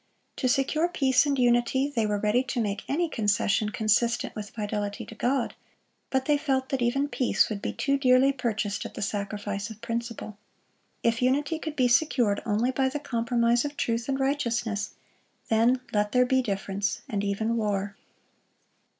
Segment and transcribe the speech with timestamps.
[0.37, 5.05] To secure peace and unity they were ready to make any concession consistent with fidelity
[5.05, 5.53] to God;
[6.09, 9.79] but they felt that even peace would be too dearly purchased at the sacrifice of
[9.79, 10.39] principle.
[11.03, 14.95] If unity could be secured only by the compromise of truth and righteousness,
[15.49, 17.95] then let there be difference, and even war.